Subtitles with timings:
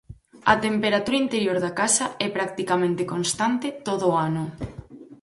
[0.53, 4.45] A temperatura interior da casa é practicamente constante todo o ano.